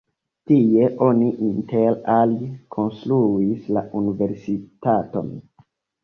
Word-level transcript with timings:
Tie 0.51 0.85
oni 1.07 1.25
inter 1.47 1.97
alie 2.13 2.47
konstruis 2.77 3.67
la 3.77 3.83
universitaton. 4.01 5.29